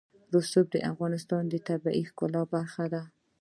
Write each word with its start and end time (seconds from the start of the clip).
رسوب 0.35 0.65
د 0.71 0.77
افغانستان 0.91 1.43
د 1.47 1.53
طبیعت 1.67 2.01
د 2.05 2.07
ښکلا 2.09 2.41
برخه 2.53 2.85
ده. 2.93 3.01